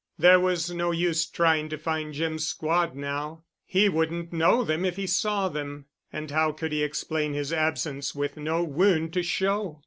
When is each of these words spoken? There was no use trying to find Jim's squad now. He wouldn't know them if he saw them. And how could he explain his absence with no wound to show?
There 0.17 0.39
was 0.39 0.71
no 0.71 0.89
use 0.89 1.27
trying 1.27 1.69
to 1.69 1.77
find 1.77 2.11
Jim's 2.11 2.47
squad 2.47 2.95
now. 2.95 3.43
He 3.67 3.87
wouldn't 3.87 4.33
know 4.33 4.63
them 4.63 4.83
if 4.83 4.95
he 4.95 5.05
saw 5.05 5.47
them. 5.47 5.85
And 6.11 6.31
how 6.31 6.53
could 6.53 6.71
he 6.71 6.81
explain 6.81 7.33
his 7.33 7.53
absence 7.53 8.15
with 8.15 8.35
no 8.35 8.63
wound 8.63 9.13
to 9.13 9.21
show? 9.21 9.79